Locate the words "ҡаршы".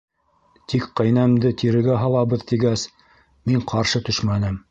3.73-4.05